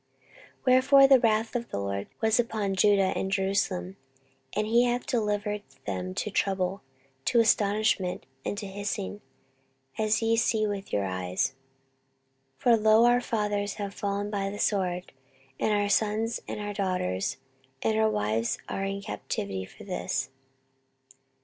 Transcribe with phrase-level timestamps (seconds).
[0.61, 3.97] 14:029:008 Wherefore the wrath of the LORD was upon Judah and Jerusalem,
[4.55, 6.81] and he hath delivered them to trouble,
[7.25, 9.21] to astonishment, and to hissing,
[9.99, 11.53] as ye see with your eyes.
[12.63, 15.11] 14:029:009 For, lo, our fathers have fallen by the sword,
[15.59, 17.37] and our sons and our daughters
[17.83, 20.31] and our wives are in captivity for this.